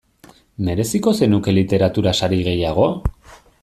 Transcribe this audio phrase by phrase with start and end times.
[0.69, 2.93] Mereziko zenuke literatura sari gehiago?